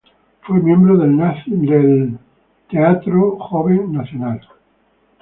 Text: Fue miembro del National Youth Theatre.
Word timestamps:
Fue 0.41 0.59
miembro 0.59 0.97
del 0.97 1.15
National 1.15 1.63
Youth 2.09 2.19
Theatre. 2.71 3.13